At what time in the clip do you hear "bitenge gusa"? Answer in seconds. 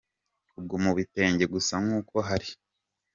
0.97-1.73